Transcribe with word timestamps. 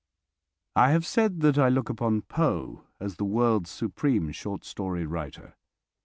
I 0.75 0.89
have 0.89 1.05
said 1.05 1.41
that 1.41 1.59
I 1.59 1.69
look 1.69 1.87
upon 1.87 2.23
Poe 2.23 2.87
as 2.99 3.17
the 3.17 3.23
world's 3.23 3.69
supreme 3.69 4.31
short 4.31 4.65
story 4.65 5.05
writer. 5.05 5.55